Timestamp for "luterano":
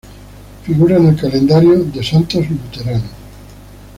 2.49-3.03